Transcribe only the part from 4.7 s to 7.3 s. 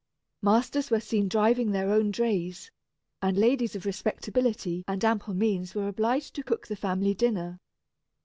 and ample means were obliged to cook the family